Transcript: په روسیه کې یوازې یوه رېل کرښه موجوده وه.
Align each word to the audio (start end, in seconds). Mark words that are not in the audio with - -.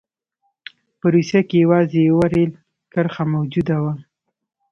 په 0.99 1.05
روسیه 1.13 1.41
کې 1.47 1.55
یوازې 1.65 1.99
یوه 2.09 2.25
رېل 2.33 2.51
کرښه 2.93 3.23
موجوده 3.33 3.77
وه. 3.83 3.93